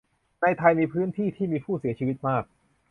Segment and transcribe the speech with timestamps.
[0.41, 2.43] ในไทยพื้นที่ที่มีผู้เสียชีวิตมาก